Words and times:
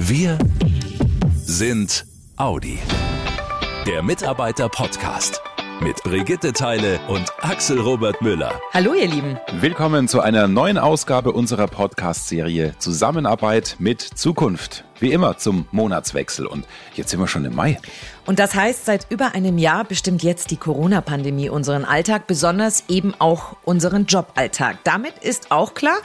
Wir 0.00 0.38
sind 1.44 2.06
Audi. 2.36 2.78
Der 3.84 4.00
Mitarbeiter-Podcast 4.04 5.42
mit 5.80 5.96
Brigitte 6.04 6.52
Teile 6.52 7.00
und 7.08 7.26
Axel 7.40 7.80
Robert 7.80 8.22
Müller. 8.22 8.60
Hallo 8.72 8.94
ihr 8.94 9.08
Lieben. 9.08 9.40
Willkommen 9.60 10.06
zu 10.06 10.20
einer 10.20 10.46
neuen 10.46 10.78
Ausgabe 10.78 11.32
unserer 11.32 11.66
Podcast-Serie 11.66 12.76
Zusammenarbeit 12.78 13.74
mit 13.80 14.00
Zukunft. 14.00 14.84
Wie 15.00 15.10
immer 15.10 15.36
zum 15.36 15.66
Monatswechsel 15.72 16.46
und 16.46 16.64
jetzt 16.94 17.10
sind 17.10 17.18
wir 17.18 17.26
schon 17.26 17.44
im 17.44 17.56
Mai. 17.56 17.80
Und 18.24 18.38
das 18.38 18.54
heißt, 18.54 18.84
seit 18.84 19.10
über 19.10 19.34
einem 19.34 19.58
Jahr 19.58 19.82
bestimmt 19.84 20.22
jetzt 20.22 20.52
die 20.52 20.58
Corona-Pandemie 20.58 21.50
unseren 21.50 21.84
Alltag, 21.84 22.28
besonders 22.28 22.84
eben 22.86 23.14
auch 23.18 23.56
unseren 23.64 24.06
Joballtag. 24.06 24.78
Damit 24.84 25.18
ist 25.18 25.50
auch 25.50 25.74
klar, 25.74 25.98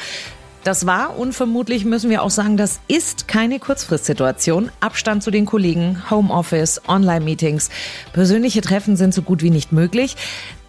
das 0.63 0.85
war 0.85 1.17
und 1.17 1.33
vermutlich 1.33 1.85
müssen 1.85 2.09
wir 2.09 2.23
auch 2.23 2.29
sagen, 2.29 2.57
das 2.57 2.79
ist 2.87 3.27
keine 3.27 3.59
Kurzfristsituation. 3.59 4.71
Abstand 4.79 5.21
zu 5.21 5.29
den 5.29 5.45
Kollegen, 5.45 6.01
Homeoffice, 6.09 6.81
Online-Meetings, 6.87 7.69
persönliche 8.13 8.61
Treffen 8.61 8.95
sind 8.95 9.13
so 9.13 9.21
gut 9.21 9.43
wie 9.43 9.49
nicht 9.49 9.71
möglich. 9.71 10.15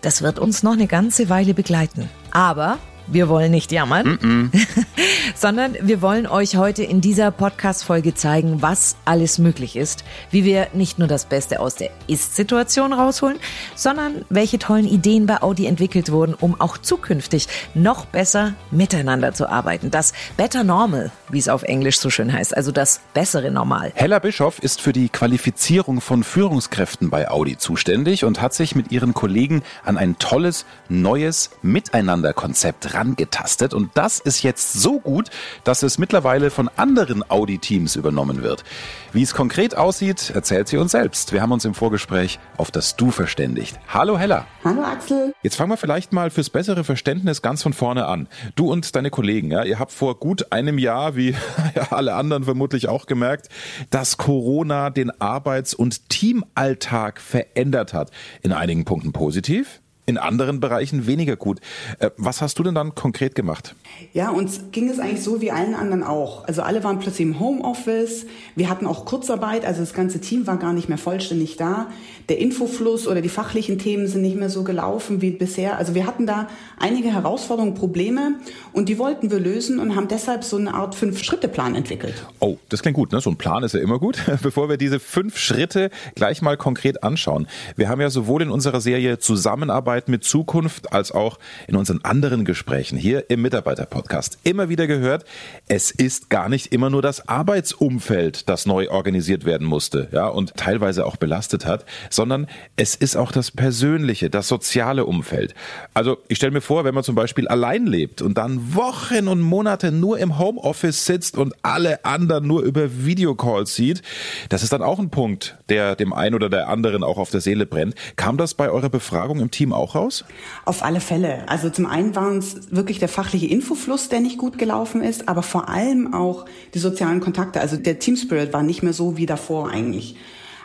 Das 0.01 0.23
wird 0.23 0.39
uns 0.39 0.63
noch 0.63 0.73
eine 0.73 0.87
ganze 0.87 1.29
Weile 1.29 1.55
begleiten. 1.55 2.11
Aber 2.33 2.79
wir 3.07 3.29
wollen 3.29 3.51
nicht 3.51 3.71
jammern, 3.71 4.07
mm 4.07 4.51
-mm. 4.53 4.67
sondern 5.35 5.77
wir 5.81 6.03
wollen 6.03 6.27
euch 6.27 6.57
heute 6.57 6.83
in 6.83 7.01
dieser 7.01 7.31
Podcast-Folge 7.31 8.15
zeigen, 8.15 8.63
was 8.63 8.97
alles 9.05 9.39
möglich 9.39 9.77
ist, 9.77 10.05
wie 10.31 10.45
wir 10.45 10.69
nicht 10.73 10.99
nur 10.99 11.09
das 11.09 11.27
Beste 11.27 11.61
aus 11.61 11.75
der 11.75 11.91
Ist-Situation 12.07 12.93
rausholen, 12.93 13.39
sondern 13.75 14.25
welche 14.31 14.59
tollen 14.59 14.87
Ideen 14.87 15.27
bei 15.27 15.43
Audi 15.43 15.67
entwickelt 15.67 16.13
wurden, 16.13 16.35
um 16.35 16.61
auch 16.61 16.79
zukünftig 16.79 17.49
noch 17.75 18.07
besser 18.07 18.55
miteinander 18.71 19.33
zu 19.33 19.49
arbeiten. 19.49 19.91
Das 19.91 20.13
Better 20.37 20.65
Normal, 20.65 21.11
wie 21.29 21.39
es 21.39 21.49
auf 21.49 21.63
Englisch 21.63 21.99
so 21.99 22.11
schön 22.11 22.33
heißt, 22.33 22.57
also 22.57 22.73
das 22.73 23.01
bessere 23.15 23.51
Normal. 23.51 23.93
Hella 23.95 24.19
Bischoff 24.19 24.59
ist 24.61 24.81
für 24.81 24.93
die 24.93 25.09
Qualifizierung 25.09 26.01
von 26.01 26.25
Führungskräften 26.25 27.11
bei 27.11 27.31
Audi 27.31 27.57
zuständig 27.57 28.25
und 28.25 28.41
hat 28.41 28.55
sich 28.55 28.75
mit 28.75 28.93
ihren 28.93 29.15
Kollegen 29.15 29.63
an 29.85 29.99
ein 29.99 30.19
tolles, 30.19 30.65
neues 30.89 31.51
Miteinanderkonzept 31.63 32.87
herangetastet 32.87 33.75
und 33.75 33.91
das 33.95 34.21
ist 34.21 34.43
jetzt 34.43 34.75
so 34.75 34.84
gut, 34.93 35.31
dass 35.65 35.83
es 35.83 35.99
mittlerweile 35.99 36.51
von 36.51 36.71
anderen 36.77 37.29
Audi-Teams 37.29 37.97
übernommen 37.97 38.43
wird. 38.43 38.65
Wie 39.13 39.23
es 39.23 39.35
konkret 39.35 39.77
aussieht, 39.77 40.31
erzählt 40.31 40.69
sie 40.69 40.77
uns 40.77 40.93
selbst. 40.93 41.33
Wir 41.33 41.43
haben 41.43 41.53
uns 41.53 41.65
im 41.65 41.75
Vorgespräch 41.75 42.39
auf 42.57 42.71
das 42.71 42.97
Du 42.97 43.11
verständigt. 43.11 43.79
Hallo 43.89 44.19
Hella. 44.19 44.47
Hallo 44.65 44.83
Axel. 44.83 45.35
Jetzt 45.43 45.57
fangen 45.57 45.71
wir 45.71 45.77
vielleicht 45.77 46.13
mal 46.13 46.31
fürs 46.31 46.51
bessere 46.51 46.85
Verständnis 46.85 47.43
ganz 47.43 47.63
von 47.63 47.73
vorne 47.73 48.07
an. 48.07 48.29
Du 48.57 48.71
und 48.71 48.95
deine 48.97 49.11
Kollegen, 49.11 49.51
ja, 49.51 49.65
ihr 49.65 49.79
habt 49.79 49.93
vor 49.93 50.19
gut 50.19 50.53
einem 50.53 50.79
Jahr, 50.79 51.17
wie 51.17 51.31
ja, 51.75 51.89
alle 51.91 52.15
anderen 52.15 52.45
vermutlich 52.45 52.89
auch 52.89 53.07
gemerkt, 53.07 53.49
dass 53.91 54.17
Corona 54.17 54.91
den 54.91 55.11
Arbeits- 55.21 55.75
und 55.75 56.09
Teamalltag 56.09 57.21
verändert 57.21 57.93
hat. 57.93 58.11
In 58.43 58.53
einigen 58.53 58.85
Punkten 58.85 59.13
positiv, 59.13 59.81
in 60.07 60.19
anderen 60.19 60.61
Bereichen 60.61 61.07
weniger 61.07 61.37
gut. 61.37 61.61
Äh, 61.99 62.11
was 62.17 62.43
hast 62.43 62.59
du 62.59 62.63
denn 62.63 62.75
dann 62.75 62.95
konkret 62.95 63.35
gemacht? 63.35 63.75
Ja, 64.13 64.31
uns 64.31 64.61
ging 64.73 64.89
es 64.89 64.99
eigentlich 64.99 65.23
so 65.23 65.41
wie 65.41 65.51
allen 65.51 65.75
anderen 65.75 66.03
auch. 66.03 66.45
Also 66.45 66.63
alle 66.63 66.85
waren 66.85 66.99
plötzlich 66.99 67.27
im 67.27 67.41
Homeoffice. 67.41 68.27
Wir 68.55 68.69
hatten 68.69 68.87
auch 68.87 69.05
Kurzarbeit, 69.05 69.65
also 69.65 69.81
das 69.81 69.95
ganze 69.95 70.21
Team 70.21 70.47
war 70.47 70.59
gar 70.59 70.73
nicht 70.73 70.89
mehr 70.89 70.99
vollständig 70.99 71.57
da. 71.57 71.89
Der 72.29 72.39
Infofluss 72.39 73.07
oder 73.07 73.21
die 73.21 73.29
fachlichen 73.29 73.79
Themen 73.79 74.07
sind 74.07 74.23
nicht 74.23 74.37
mehr 74.37 74.51
so 74.51 74.65
gelaufen 74.65 75.21
wie 75.21 75.31
bisher. 75.31 75.79
Also 75.79 75.95
wir 75.95 76.07
hatten 76.07 76.27
da 76.27 76.49
einige 76.79 77.13
Herausforderungen, 77.13 77.75
Probleme 77.75 78.37
und 78.73 78.89
die 78.89 78.99
wollten 78.99 79.31
wir 79.31 79.41
lösen 79.41 79.79
und 79.79 79.97
haben 79.97 80.09
deshalb 80.09 80.45
so 80.45 80.57
eine 80.57 80.75
Art 80.75 80.95
Fünf-Schritte-Plan 80.95 81.75
entwickelt. 81.75 82.27
Oh, 82.41 82.57
das 82.69 82.83
klingt 82.83 82.97
gut, 82.97 83.13
ne? 83.13 83.21
So 83.21 83.31
ein 83.31 83.37
Plan 83.37 83.63
ist 83.63 83.75
ja 83.75 83.81
immer 83.81 83.99
gut. 83.99 84.19
Bevor 84.43 84.69
wir 84.69 84.77
diese 84.77 85.01
fünf 85.01 85.39
Schritte 85.39 85.91
gleich 86.15 86.43
mal 86.43 86.57
konkret 86.57 87.03
anschauen. 87.03 87.47
Wir 87.77 87.89
haben 87.89 88.01
ja 88.01 88.11
sowohl 88.11 88.43
in 88.43 88.51
unserer 88.51 88.81
Serie 88.81 89.19
Zusammenarbeit 89.19 89.94
Zusammenarbeit 89.95 90.09
mit 90.09 90.25
Zukunft 90.25 90.93
als 90.93 91.13
auch 91.13 91.39
in 91.69 91.77
unseren 91.77 92.01
anderen 92.03 92.45
Gesprächen 92.45 92.99
hier 92.99 93.31
im 93.31 93.43
Mitarbeiter-Podcast 93.43 94.39
immer 94.43 94.69
wieder 94.69 94.87
gehört, 94.87 95.25
es 95.69 95.91
ist 95.91 96.31
gar 96.31 96.49
nicht 96.49 96.73
immer 96.73 96.91
nur 96.91 97.03
das 97.03 97.29
Arbeitsumfeld, 97.29 98.49
das 98.49 98.67
neu 98.67 98.91
organisiert 98.91 99.45
werden 99.45 99.67
musste, 99.67 100.09
ja, 100.13 100.27
und 100.27 100.55
teilweise 100.57 101.07
auch 101.07 101.17
belastet 101.17 101.67
hat, 101.67 101.85
sondern 102.11 102.47
es 102.77 102.97
ist 102.97 103.17
auch 103.17 103.31
das 103.31 103.51
persönliche, 103.51 104.31
das 104.31 104.49
soziale 104.49 105.05
Umfeld. 105.05 105.55
Also 105.95 106.19
ich 106.29 106.39
stelle 106.39 106.53
mir 106.53 106.61
vor, 106.61 106.85
wenn 106.85 106.95
man 106.95 107.05
zum 107.05 107.15
Beispiel 107.15 107.47
allein 107.47 107.87
lebt 107.87 108.21
und 108.21 108.37
dann 108.37 108.75
Wochen 108.75 109.29
und 109.29 109.41
Monate 109.41 109.93
nur 109.93 110.19
im 110.19 110.39
Homeoffice 110.39 111.05
sitzt 111.05 111.39
und 111.39 111.55
alle 111.63 112.05
anderen 112.05 112.47
nur 112.47 112.63
über 112.63 113.05
Videocalls 113.05 113.75
sieht, 113.75 114.03
das 114.49 114.63
ist 114.63 114.73
dann 114.73 114.83
auch 114.83 114.99
ein 114.99 115.11
Punkt, 115.11 115.57
der 115.69 115.95
dem 115.95 116.13
einen 116.13 116.35
oder 116.35 116.51
der 116.51 116.69
anderen 116.69 117.05
auch 117.05 117.19
auf 117.19 117.31
der 117.31 117.41
Seele 117.41 117.67
brennt. 117.67 117.95
Kam 118.17 118.37
das 118.37 118.55
bei 118.55 118.71
eurer 118.71 118.89
Befragung 118.89 119.41
im 119.41 119.51
Team 119.51 119.73
auch 119.73 119.84
auch 119.85 119.95
raus? 119.95 120.25
Auf 120.65 120.83
alle 120.83 121.01
Fälle. 121.01 121.49
Also 121.49 121.71
zum 121.71 121.87
einen 121.87 122.17
waren 122.17 122.39
es 122.39 122.73
wirklich 122.73 122.99
der 122.99 123.09
fachliche 123.09 123.47
Infofluss, 123.47 124.09
der 124.09 124.21
nicht 124.21 124.39
gut 124.39 124.59
gelaufen 124.59 125.03
ist, 125.03 125.29
aber 125.29 125.43
vor 125.43 125.69
allem 125.69 126.13
auch 126.13 126.47
die 126.75 126.79
sozialen 126.79 127.21
Kontakte. 127.21 127.61
Also 127.61 127.77
der 127.77 127.99
Team 127.99 128.17
Spirit 128.17 128.53
war 128.53 128.63
nicht 128.63 128.83
mehr 128.83 128.93
so 128.93 129.17
wie 129.17 129.27
davor 129.27 129.71
eigentlich. 129.71 130.17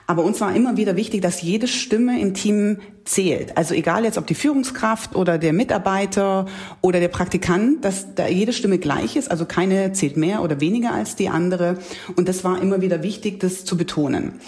Aber 0.10 0.24
uns 0.24 0.42
war 0.42 0.56
immer 0.56 0.76
wieder 0.76 0.96
wichtig, 0.96 1.22
dass 1.22 1.44
jede 1.44 1.68
Stimme 1.68 2.20
im 2.20 2.34
Team 2.34 2.80
zählt. 3.06 3.56
Also 3.56 3.76
egal 3.76 4.06
jetzt 4.06 4.18
ob 4.18 4.26
die 4.26 4.34
Führungskraft 4.34 5.16
oder 5.16 5.38
der 5.38 5.54
Mitarbeiter 5.54 6.48
oder 6.82 7.00
der 7.00 7.10
Praktikant, 7.10 7.86
dass 7.86 8.16
da 8.16 8.28
jede 8.28 8.52
Stimme 8.52 8.80
gleich 8.80 9.16
ist. 9.16 9.30
Also 9.30 9.46
keine 9.46 9.92
zählt 9.94 10.18
mehr 10.18 10.42
oder 10.42 10.62
weniger 10.62 10.94
als 10.94 11.16
die 11.16 11.30
andere. 11.30 11.78
Und 12.16 12.28
das 12.28 12.44
war 12.44 12.60
immer 12.60 12.82
wieder 12.82 13.04
wichtig, 13.04 13.40
das 13.40 13.66
zu 13.66 13.78
betonen. 13.78 14.40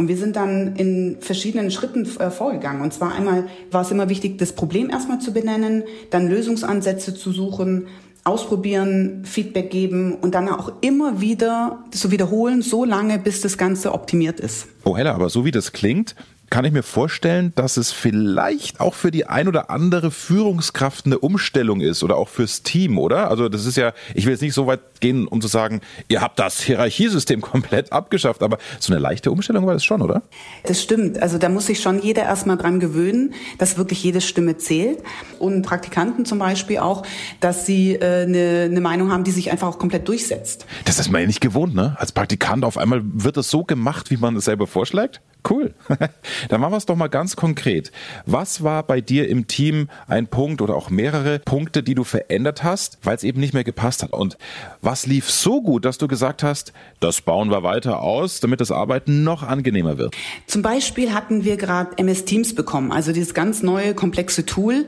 Und 0.00 0.06
wir 0.06 0.16
sind 0.16 0.36
dann 0.36 0.76
in 0.76 1.16
verschiedenen 1.18 1.72
Schritten 1.72 2.06
äh, 2.20 2.30
vorgegangen. 2.30 2.82
Und 2.82 2.94
zwar 2.94 3.16
einmal 3.16 3.48
war 3.72 3.82
es 3.82 3.90
immer 3.90 4.08
wichtig, 4.08 4.38
das 4.38 4.52
Problem 4.52 4.90
erstmal 4.90 5.20
zu 5.20 5.32
benennen, 5.32 5.82
dann 6.10 6.28
Lösungsansätze 6.28 7.16
zu 7.16 7.32
suchen, 7.32 7.88
ausprobieren, 8.22 9.24
Feedback 9.24 9.70
geben 9.70 10.14
und 10.14 10.36
dann 10.36 10.48
auch 10.48 10.70
immer 10.82 11.20
wieder 11.20 11.84
zu 11.90 12.12
wiederholen, 12.12 12.62
so 12.62 12.84
lange, 12.84 13.18
bis 13.18 13.40
das 13.40 13.58
Ganze 13.58 13.92
optimiert 13.92 14.38
ist. 14.38 14.68
Oh 14.84 14.96
Hella, 14.96 15.14
aber 15.14 15.30
so 15.30 15.44
wie 15.44 15.50
das 15.50 15.72
klingt, 15.72 16.14
kann 16.50 16.64
ich 16.64 16.72
mir 16.72 16.82
vorstellen, 16.82 17.52
dass 17.56 17.76
es 17.76 17.92
vielleicht 17.92 18.80
auch 18.80 18.94
für 18.94 19.10
die 19.10 19.26
ein 19.26 19.48
oder 19.48 19.70
andere 19.70 20.10
Führungskraft 20.10 21.06
eine 21.06 21.18
Umstellung 21.18 21.80
ist 21.80 22.02
oder 22.02 22.16
auch 22.16 22.28
fürs 22.28 22.62
Team, 22.62 22.98
oder? 22.98 23.30
Also 23.30 23.48
das 23.48 23.66
ist 23.66 23.76
ja, 23.76 23.92
ich 24.14 24.24
will 24.24 24.32
jetzt 24.32 24.40
nicht 24.40 24.54
so 24.54 24.66
weit 24.66 24.80
gehen, 25.00 25.26
um 25.28 25.40
zu 25.40 25.48
sagen, 25.48 25.80
ihr 26.08 26.20
habt 26.20 26.38
das 26.38 26.60
Hierarchiesystem 26.60 27.40
komplett 27.42 27.92
abgeschafft, 27.92 28.42
aber 28.42 28.58
so 28.80 28.92
eine 28.92 29.00
leichte 29.00 29.30
Umstellung 29.30 29.66
war 29.66 29.74
das 29.74 29.84
schon, 29.84 30.00
oder? 30.02 30.22
Das 30.64 30.82
stimmt. 30.82 31.20
Also 31.20 31.38
da 31.38 31.48
muss 31.48 31.66
sich 31.66 31.80
schon 31.80 32.00
jeder 32.00 32.22
erstmal 32.22 32.56
dran 32.56 32.80
gewöhnen, 32.80 33.34
dass 33.58 33.76
wirklich 33.76 34.02
jede 34.02 34.20
Stimme 34.20 34.56
zählt. 34.56 35.02
Und 35.38 35.62
Praktikanten 35.62 36.24
zum 36.24 36.38
Beispiel 36.38 36.78
auch, 36.78 37.04
dass 37.40 37.66
sie 37.66 37.94
äh, 37.94 38.22
eine, 38.22 38.68
eine 38.70 38.80
Meinung 38.80 39.12
haben, 39.12 39.24
die 39.24 39.30
sich 39.30 39.50
einfach 39.50 39.68
auch 39.68 39.78
komplett 39.78 40.08
durchsetzt. 40.08 40.66
Das 40.84 40.98
ist 40.98 41.10
man 41.10 41.20
ja 41.20 41.26
nicht 41.26 41.40
gewohnt, 41.40 41.74
ne? 41.74 41.96
Als 41.98 42.12
Praktikant 42.12 42.64
auf 42.64 42.78
einmal 42.78 43.02
wird 43.04 43.36
das 43.36 43.50
so 43.50 43.64
gemacht, 43.64 44.10
wie 44.10 44.16
man 44.16 44.36
es 44.36 44.46
selber 44.46 44.66
vorschlägt. 44.66 45.20
Cool. 45.48 45.74
Dann 46.48 46.60
machen 46.60 46.72
wir 46.72 46.76
es 46.76 46.86
doch 46.86 46.96
mal 46.96 47.08
ganz 47.08 47.36
konkret. 47.36 47.92
Was 48.26 48.62
war 48.62 48.82
bei 48.82 49.00
dir 49.00 49.28
im 49.28 49.46
Team 49.46 49.88
ein 50.06 50.26
Punkt 50.26 50.60
oder 50.60 50.74
auch 50.74 50.90
mehrere 50.90 51.38
Punkte, 51.38 51.82
die 51.82 51.94
du 51.94 52.04
verändert 52.04 52.62
hast, 52.64 52.98
weil 53.02 53.16
es 53.16 53.24
eben 53.24 53.40
nicht 53.40 53.54
mehr 53.54 53.64
gepasst 53.64 54.02
hat? 54.02 54.12
Und 54.12 54.38
was 54.82 55.06
lief 55.06 55.30
so 55.30 55.62
gut, 55.62 55.84
dass 55.84 55.98
du 55.98 56.08
gesagt 56.08 56.42
hast, 56.42 56.72
das 57.00 57.20
bauen 57.20 57.50
wir 57.50 57.62
weiter 57.62 58.00
aus, 58.00 58.40
damit 58.40 58.60
das 58.60 58.70
Arbeiten 58.70 59.24
noch 59.24 59.42
angenehmer 59.42 59.98
wird? 59.98 60.14
Zum 60.46 60.62
Beispiel 60.62 61.12
hatten 61.12 61.44
wir 61.44 61.56
gerade 61.56 61.96
MS 61.98 62.24
Teams 62.24 62.54
bekommen, 62.54 62.92
also 62.92 63.12
dieses 63.12 63.34
ganz 63.34 63.62
neue, 63.62 63.94
komplexe 63.94 64.46
Tool. 64.46 64.86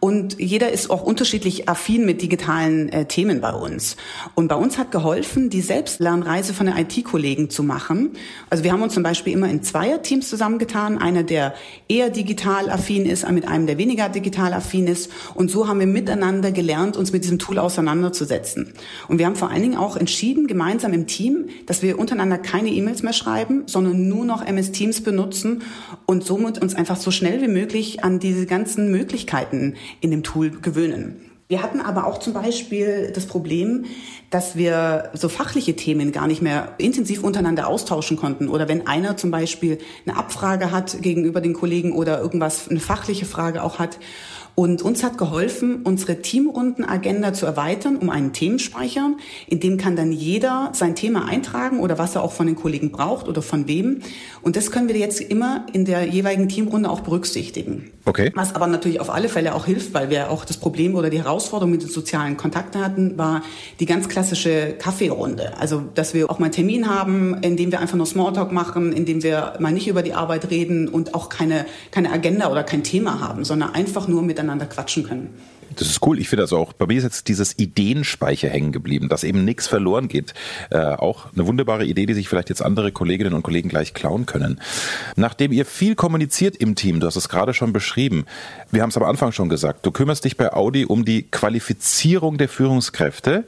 Und 0.00 0.38
jeder 0.38 0.70
ist 0.70 0.90
auch 0.90 1.02
unterschiedlich 1.02 1.68
affin 1.68 2.04
mit 2.04 2.22
digitalen 2.22 2.88
äh, 2.90 3.06
Themen 3.06 3.40
bei 3.40 3.52
uns. 3.52 3.96
Und 4.34 4.48
bei 4.48 4.56
uns 4.56 4.78
hat 4.78 4.90
geholfen, 4.90 5.50
die 5.50 5.60
Selbstlernreise 5.60 6.54
von 6.54 6.66
den 6.66 6.76
IT-Kollegen 6.76 7.50
zu 7.50 7.62
machen. 7.62 8.10
Also 8.50 8.64
wir 8.64 8.72
haben 8.72 8.82
uns 8.82 8.94
zum 8.94 9.02
Beispiel 9.02 9.32
immer 9.32 9.48
in 9.48 9.62
zwei 9.62 9.96
Teams 9.98 10.28
zusammengetan. 10.42 10.98
Einer, 10.98 11.22
der 11.22 11.54
eher 11.88 12.10
digital 12.10 12.68
affin 12.68 13.06
ist, 13.06 13.30
mit 13.30 13.46
einem, 13.46 13.68
der 13.68 13.78
weniger 13.78 14.08
digital 14.08 14.52
affin 14.54 14.88
ist. 14.88 15.08
Und 15.36 15.52
so 15.52 15.68
haben 15.68 15.78
wir 15.78 15.86
miteinander 15.86 16.50
gelernt, 16.50 16.96
uns 16.96 17.12
mit 17.12 17.22
diesem 17.22 17.38
Tool 17.38 17.60
auseinanderzusetzen. 17.60 18.72
Und 19.06 19.18
wir 19.18 19.26
haben 19.26 19.36
vor 19.36 19.50
allen 19.50 19.62
Dingen 19.62 19.76
auch 19.76 19.96
entschieden, 19.96 20.48
gemeinsam 20.48 20.92
im 20.94 21.06
Team, 21.06 21.48
dass 21.66 21.82
wir 21.82 21.96
untereinander 21.96 22.38
keine 22.38 22.70
E-Mails 22.70 23.04
mehr 23.04 23.12
schreiben, 23.12 23.62
sondern 23.66 24.08
nur 24.08 24.24
noch 24.24 24.44
MS 24.44 24.72
Teams 24.72 25.00
benutzen 25.00 25.62
und 26.06 26.24
somit 26.24 26.60
uns 26.60 26.74
einfach 26.74 26.96
so 26.96 27.12
schnell 27.12 27.40
wie 27.40 27.48
möglich 27.48 28.02
an 28.02 28.18
diese 28.18 28.46
ganzen 28.46 28.90
Möglichkeiten 28.90 29.76
in 30.00 30.10
dem 30.10 30.24
Tool 30.24 30.50
gewöhnen. 30.50 31.31
Wir 31.52 31.62
hatten 31.62 31.82
aber 31.82 32.06
auch 32.06 32.16
zum 32.16 32.32
Beispiel 32.32 33.12
das 33.14 33.26
Problem, 33.26 33.84
dass 34.30 34.56
wir 34.56 35.10
so 35.12 35.28
fachliche 35.28 35.76
Themen 35.76 36.10
gar 36.10 36.26
nicht 36.26 36.40
mehr 36.40 36.72
intensiv 36.78 37.22
untereinander 37.22 37.66
austauschen 37.68 38.16
konnten. 38.16 38.48
Oder 38.48 38.70
wenn 38.70 38.86
einer 38.86 39.18
zum 39.18 39.30
Beispiel 39.30 39.76
eine 40.06 40.16
Abfrage 40.16 40.70
hat 40.70 41.02
gegenüber 41.02 41.42
den 41.42 41.52
Kollegen 41.52 41.92
oder 41.92 42.20
irgendwas, 42.20 42.70
eine 42.70 42.80
fachliche 42.80 43.26
Frage 43.26 43.62
auch 43.62 43.78
hat 43.78 43.98
Und 44.54 44.82
uns 44.82 45.02
hat 45.02 45.16
geholfen, 45.16 45.80
unsere 45.84 46.20
Teamrundenagenda 46.20 47.32
zu 47.32 47.46
erweitern 47.46 47.96
um 47.96 48.10
einen 48.10 48.34
Themenspeicher. 48.34 49.12
In 49.46 49.60
dem 49.60 49.78
kann 49.78 49.96
dann 49.96 50.12
jeder 50.12 50.70
sein 50.74 50.94
Thema 50.94 51.26
eintragen 51.26 51.80
oder 51.80 51.98
was 51.98 52.14
er 52.14 52.22
auch 52.22 52.32
von 52.32 52.46
den 52.46 52.56
Kollegen 52.56 52.92
braucht 52.92 53.28
oder 53.28 53.40
von 53.40 53.66
wem. 53.66 54.00
Und 54.42 54.56
das 54.56 54.70
können 54.70 54.88
wir 54.88 54.96
jetzt 54.96 55.20
immer 55.22 55.66
in 55.72 55.86
der 55.86 56.06
jeweiligen 56.06 56.48
Teamrunde 56.48 56.90
auch 56.90 57.00
berücksichtigen. 57.00 57.90
Okay. 58.04 58.30
Was 58.34 58.54
aber 58.54 58.66
natürlich 58.66 59.00
auf 59.00 59.10
alle 59.10 59.28
Fälle 59.28 59.54
auch 59.54 59.64
hilft, 59.64 59.94
weil 59.94 60.10
wir 60.10 60.30
auch 60.30 60.44
das 60.44 60.56
Problem 60.58 60.96
oder 60.96 61.08
die 61.08 61.22
Herausforderung 61.22 61.70
mit 61.70 61.82
den 61.82 61.88
sozialen 61.88 62.36
Kontakten 62.36 62.84
hatten, 62.84 63.16
war 63.16 63.42
die 63.80 63.86
ganz 63.86 64.08
klassische 64.08 64.74
Kaffeerunde. 64.78 65.56
Also, 65.58 65.82
dass 65.94 66.12
wir 66.12 66.28
auch 66.28 66.38
mal 66.38 66.46
einen 66.46 66.54
Termin 66.54 66.90
haben, 66.90 67.38
in 67.42 67.56
dem 67.56 67.70
wir 67.70 67.80
einfach 67.80 67.96
nur 67.96 68.06
Smalltalk 68.06 68.50
machen, 68.50 68.92
in 68.92 69.06
dem 69.06 69.22
wir 69.22 69.54
mal 69.60 69.72
nicht 69.72 69.88
über 69.88 70.02
die 70.02 70.14
Arbeit 70.14 70.50
reden 70.50 70.88
und 70.88 71.14
auch 71.14 71.28
keine, 71.28 71.64
keine 71.90 72.10
Agenda 72.10 72.50
oder 72.50 72.64
kein 72.64 72.82
Thema 72.82 73.20
haben, 73.20 73.44
sondern 73.44 73.72
einfach 73.72 74.08
nur 74.08 74.22
miteinander 74.42 74.66
quatschen 74.66 75.04
können. 75.04 75.30
Das 75.76 75.88
ist 75.88 76.06
cool. 76.06 76.18
Ich 76.18 76.28
finde 76.28 76.42
also 76.42 76.58
auch, 76.58 76.72
bei 76.74 76.86
mir 76.86 76.98
ist 76.98 77.04
jetzt 77.04 77.28
dieses 77.28 77.58
Ideenspeicher 77.58 78.48
hängen 78.48 78.72
geblieben, 78.72 79.08
dass 79.08 79.24
eben 79.24 79.44
nichts 79.44 79.68
verloren 79.68 80.08
geht. 80.08 80.34
Äh, 80.70 80.78
auch 80.78 81.32
eine 81.32 81.46
wunderbare 81.46 81.86
Idee, 81.86 82.04
die 82.04 82.12
sich 82.12 82.28
vielleicht 82.28 82.50
jetzt 82.50 82.62
andere 82.62 82.92
Kolleginnen 82.92 83.32
und 83.32 83.42
Kollegen 83.42 83.70
gleich 83.70 83.94
klauen 83.94 84.26
können. 84.26 84.60
Nachdem 85.16 85.50
ihr 85.50 85.64
viel 85.64 85.94
kommuniziert 85.94 86.56
im 86.56 86.74
Team, 86.74 87.00
du 87.00 87.06
hast 87.06 87.16
es 87.16 87.30
gerade 87.30 87.54
schon 87.54 87.72
beschrieben, 87.72 88.26
wir 88.70 88.82
haben 88.82 88.90
es 88.90 88.96
am 88.98 89.04
Anfang 89.04 89.32
schon 89.32 89.48
gesagt, 89.48 89.86
du 89.86 89.92
kümmerst 89.92 90.24
dich 90.26 90.36
bei 90.36 90.52
Audi 90.52 90.84
um 90.84 91.04
die 91.06 91.22
Qualifizierung 91.22 92.36
der 92.36 92.48
Führungskräfte. 92.48 93.44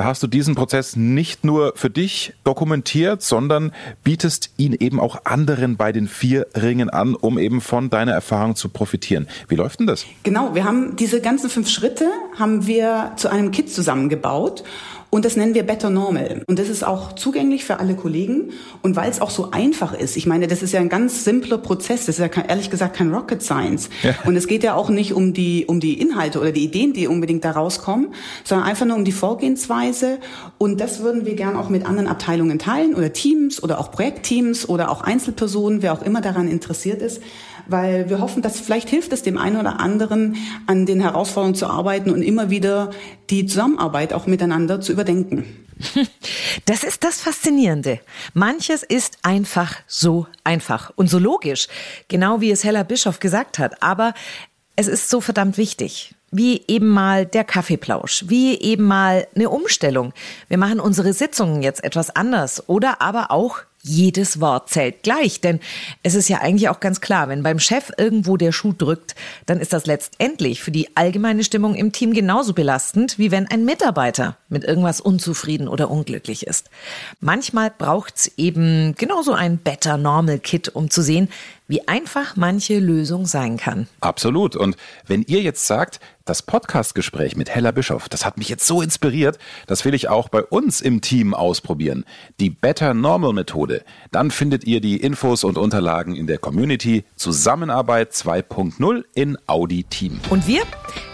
Da 0.00 0.06
hast 0.06 0.22
du 0.22 0.28
diesen 0.28 0.54
Prozess 0.54 0.96
nicht 0.96 1.44
nur 1.44 1.74
für 1.76 1.90
dich 1.90 2.32
dokumentiert, 2.42 3.20
sondern 3.20 3.70
bietest 4.02 4.48
ihn 4.56 4.72
eben 4.72 4.98
auch 4.98 5.26
anderen 5.26 5.76
bei 5.76 5.92
den 5.92 6.08
vier 6.08 6.46
Ringen 6.54 6.88
an, 6.88 7.14
um 7.14 7.38
eben 7.38 7.60
von 7.60 7.90
deiner 7.90 8.12
Erfahrung 8.12 8.56
zu 8.56 8.70
profitieren. 8.70 9.28
Wie 9.48 9.56
läuft 9.56 9.78
denn 9.78 9.86
das? 9.86 10.06
Genau, 10.22 10.54
wir 10.54 10.64
haben 10.64 10.96
diese 10.96 11.20
ganzen 11.20 11.50
fünf 11.50 11.68
Schritte 11.68 12.10
haben 12.38 12.66
wir 12.66 13.12
zu 13.16 13.28
einem 13.28 13.50
Kit 13.50 13.70
zusammengebaut 13.70 14.64
und 15.10 15.24
das 15.24 15.36
nennen 15.36 15.54
wir 15.54 15.64
Better 15.64 15.90
Normal. 15.90 16.44
Und 16.46 16.60
das 16.60 16.68
ist 16.68 16.84
auch 16.84 17.14
zugänglich 17.14 17.64
für 17.64 17.80
alle 17.80 17.94
Kollegen. 17.94 18.50
Und 18.80 18.94
weil 18.94 19.10
es 19.10 19.20
auch 19.20 19.30
so 19.30 19.50
einfach 19.50 19.92
ist, 19.92 20.16
ich 20.16 20.26
meine, 20.26 20.46
das 20.46 20.62
ist 20.62 20.72
ja 20.72 20.80
ein 20.80 20.88
ganz 20.88 21.24
simpler 21.24 21.58
Prozess, 21.58 22.06
das 22.06 22.16
ist 22.16 22.20
ja 22.20 22.28
kein, 22.28 22.46
ehrlich 22.46 22.70
gesagt 22.70 22.96
kein 22.96 23.12
Rocket 23.12 23.42
Science. 23.42 23.90
Ja. 24.04 24.14
Und 24.24 24.36
es 24.36 24.46
geht 24.46 24.62
ja 24.62 24.74
auch 24.74 24.88
nicht 24.88 25.12
um 25.12 25.32
die, 25.32 25.66
um 25.66 25.80
die 25.80 26.00
Inhalte 26.00 26.40
oder 26.40 26.52
die 26.52 26.62
Ideen, 26.62 26.92
die 26.92 27.08
unbedingt 27.08 27.44
da 27.44 27.50
rauskommen, 27.50 28.14
sondern 28.44 28.68
einfach 28.68 28.86
nur 28.86 28.96
um 28.96 29.04
die 29.04 29.12
Vorgehensweise. 29.12 30.18
Und 30.58 30.80
das 30.80 31.00
würden 31.00 31.26
wir 31.26 31.34
gern 31.34 31.56
auch 31.56 31.68
mit 31.68 31.86
anderen 31.86 32.06
Abteilungen 32.06 32.60
teilen 32.60 32.94
oder 32.94 33.12
Teams 33.12 33.60
oder 33.60 33.80
auch 33.80 33.90
Projektteams 33.90 34.68
oder 34.68 34.90
auch 34.90 35.00
Einzelpersonen, 35.00 35.82
wer 35.82 35.92
auch 35.92 36.02
immer 36.02 36.20
daran 36.20 36.46
interessiert 36.46 37.02
ist 37.02 37.20
weil 37.66 38.08
wir 38.08 38.20
hoffen, 38.20 38.42
dass 38.42 38.60
vielleicht 38.60 38.88
hilft 38.88 39.12
es 39.12 39.22
dem 39.22 39.38
einen 39.38 39.56
oder 39.56 39.80
anderen, 39.80 40.36
an 40.66 40.86
den 40.86 41.00
Herausforderungen 41.00 41.54
zu 41.54 41.66
arbeiten 41.66 42.10
und 42.10 42.22
immer 42.22 42.50
wieder 42.50 42.90
die 43.30 43.46
Zusammenarbeit 43.46 44.12
auch 44.12 44.26
miteinander 44.26 44.80
zu 44.80 44.92
überdenken. 44.92 45.44
Das 46.66 46.84
ist 46.84 47.04
das 47.04 47.20
Faszinierende. 47.20 48.00
Manches 48.34 48.82
ist 48.82 49.18
einfach 49.22 49.76
so 49.86 50.26
einfach 50.44 50.92
und 50.94 51.08
so 51.08 51.18
logisch, 51.18 51.68
genau 52.08 52.40
wie 52.40 52.50
es 52.50 52.64
Hella 52.64 52.82
Bischoff 52.82 53.18
gesagt 53.18 53.58
hat. 53.58 53.82
Aber 53.82 54.14
es 54.76 54.88
ist 54.88 55.10
so 55.10 55.20
verdammt 55.20 55.58
wichtig. 55.58 56.14
Wie 56.30 56.62
eben 56.68 56.88
mal 56.88 57.26
der 57.26 57.44
Kaffeeplausch, 57.44 58.24
wie 58.28 58.60
eben 58.60 58.84
mal 58.84 59.26
eine 59.34 59.50
Umstellung. 59.50 60.12
Wir 60.48 60.58
machen 60.58 60.78
unsere 60.78 61.12
Sitzungen 61.12 61.62
jetzt 61.62 61.82
etwas 61.82 62.14
anders 62.14 62.68
oder 62.68 63.00
aber 63.00 63.32
auch 63.32 63.58
jedes 63.82 64.40
Wort 64.40 64.68
zählt 64.68 65.02
gleich, 65.02 65.40
denn 65.40 65.60
es 66.02 66.14
ist 66.14 66.28
ja 66.28 66.38
eigentlich 66.38 66.68
auch 66.68 66.80
ganz 66.80 67.00
klar, 67.00 67.28
wenn 67.28 67.42
beim 67.42 67.58
Chef 67.58 67.90
irgendwo 67.96 68.36
der 68.36 68.52
Schuh 68.52 68.74
drückt, 68.76 69.14
dann 69.46 69.58
ist 69.58 69.72
das 69.72 69.86
letztendlich 69.86 70.62
für 70.62 70.70
die 70.70 70.96
allgemeine 70.96 71.44
Stimmung 71.44 71.74
im 71.74 71.92
Team 71.92 72.12
genauso 72.12 72.52
belastend, 72.52 73.18
wie 73.18 73.30
wenn 73.30 73.46
ein 73.46 73.64
Mitarbeiter 73.64 74.36
mit 74.48 74.64
irgendwas 74.64 75.00
unzufrieden 75.00 75.66
oder 75.66 75.90
unglücklich 75.90 76.46
ist. 76.46 76.68
Manchmal 77.20 77.72
braucht's 77.76 78.30
eben 78.36 78.94
genauso 78.96 79.32
ein 79.32 79.56
Better 79.58 79.96
Normal 79.96 80.38
Kit, 80.38 80.68
um 80.68 80.90
zu 80.90 81.00
sehen, 81.00 81.28
wie 81.70 81.86
einfach 81.86 82.34
manche 82.34 82.80
Lösung 82.80 83.26
sein 83.26 83.56
kann. 83.56 83.86
Absolut. 84.00 84.56
Und 84.56 84.76
wenn 85.06 85.22
ihr 85.22 85.40
jetzt 85.40 85.68
sagt, 85.68 86.00
das 86.24 86.42
Podcastgespräch 86.42 87.36
mit 87.36 87.50
Hella 87.50 87.70
Bischoff, 87.70 88.08
das 88.08 88.24
hat 88.24 88.38
mich 88.38 88.48
jetzt 88.48 88.66
so 88.66 88.82
inspiriert, 88.82 89.38
das 89.66 89.84
will 89.84 89.94
ich 89.94 90.08
auch 90.08 90.28
bei 90.28 90.42
uns 90.42 90.80
im 90.80 91.00
Team 91.00 91.34
ausprobieren. 91.34 92.04
Die 92.38 92.50
Better 92.50 92.94
Normal 92.94 93.32
Methode. 93.32 93.82
Dann 94.10 94.30
findet 94.30 94.64
ihr 94.64 94.80
die 94.80 94.98
Infos 94.98 95.44
und 95.44 95.58
Unterlagen 95.58 96.14
in 96.14 96.26
der 96.26 96.38
Community 96.38 97.04
Zusammenarbeit 97.16 98.12
2.0 98.12 99.04
in 99.14 99.38
Audi 99.46 99.84
Team. 99.84 100.20
Und 100.30 100.46
wir? 100.46 100.62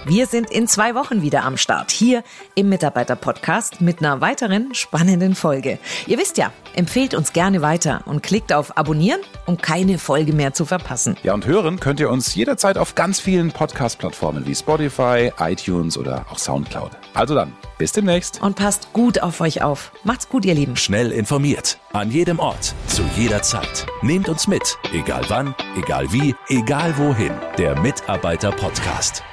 Wir 0.04 0.26
sind 0.26 0.50
in 0.50 0.68
zwei 0.68 0.94
Wochen 0.94 1.22
wieder 1.22 1.44
am 1.44 1.56
Start 1.56 1.90
hier 1.90 2.22
im 2.54 2.68
Mitarbeiter-Podcast 2.68 3.80
mit 3.80 4.00
einer 4.00 4.20
weiteren 4.20 4.74
spannenden 4.74 5.34
Folge. 5.34 5.78
Ihr 6.06 6.18
wisst 6.18 6.38
ja, 6.38 6.52
empfehlt 6.74 7.14
uns 7.14 7.32
gerne 7.32 7.62
weiter 7.62 8.02
und 8.06 8.22
klickt 8.22 8.52
auf 8.52 8.76
Abonnieren, 8.76 9.20
um 9.46 9.56
keine 9.56 9.98
Folge 9.98 10.32
mehr 10.46 10.52
zu 10.52 10.64
verpassen. 10.64 11.16
Ja, 11.24 11.34
und 11.34 11.44
hören 11.46 11.80
könnt 11.80 11.98
ihr 11.98 12.08
uns 12.08 12.34
jederzeit 12.36 12.78
auf 12.78 12.94
ganz 12.94 13.18
vielen 13.18 13.50
Podcast-Plattformen 13.50 14.46
wie 14.46 14.54
Spotify, 14.54 15.32
iTunes 15.40 15.98
oder 15.98 16.24
auch 16.30 16.38
Soundcloud. 16.38 16.92
Also 17.14 17.34
dann, 17.34 17.52
bis 17.78 17.90
demnächst. 17.90 18.40
Und 18.40 18.54
passt 18.54 18.92
gut 18.92 19.22
auf 19.22 19.40
euch 19.40 19.62
auf. 19.62 19.90
Macht's 20.04 20.28
gut, 20.28 20.44
ihr 20.44 20.54
Lieben. 20.54 20.76
Schnell 20.76 21.10
informiert. 21.10 21.78
An 21.92 22.12
jedem 22.12 22.38
Ort. 22.38 22.74
Zu 22.86 23.02
jeder 23.16 23.42
Zeit. 23.42 23.86
Nehmt 24.02 24.28
uns 24.28 24.46
mit. 24.46 24.78
Egal 24.92 25.24
wann, 25.28 25.54
egal 25.76 26.12
wie, 26.12 26.36
egal 26.48 26.96
wohin. 26.96 27.32
Der 27.58 27.76
Mitarbeiter-Podcast. 27.80 29.24